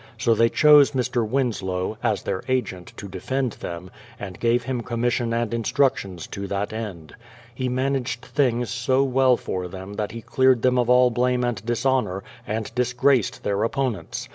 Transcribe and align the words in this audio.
So 0.17 0.33
they 0.33 0.49
chose 0.49 0.93
Mr. 0.93 1.23
Winslow, 1.29 1.95
as 2.01 2.23
their 2.23 2.41
agent, 2.47 2.91
to 2.97 3.07
defend 3.07 3.51
them, 3.51 3.91
and 4.19 4.39
gave 4.39 4.63
him 4.63 4.81
commission 4.81 5.31
and 5.31 5.53
instructions 5.53 6.25
to 6.29 6.47
that 6.47 6.73
end. 6.73 7.13
He 7.53 7.69
managed 7.69 8.25
things 8.25 8.71
so 8.71 9.03
well 9.03 9.37
for 9.37 9.67
them 9.67 9.93
that 9.93 10.11
he 10.11 10.23
cleared 10.23 10.63
them 10.63 10.79
of 10.79 10.89
all 10.89 11.11
blame 11.11 11.43
and 11.43 11.63
dishonour, 11.63 12.23
and 12.47 12.73
disgraced 12.73 13.43
their 13.43 13.61
opponents. 13.63 14.27